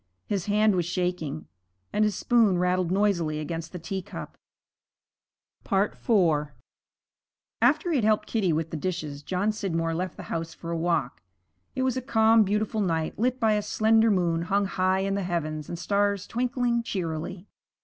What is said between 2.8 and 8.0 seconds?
noisily against the teacup. IV After he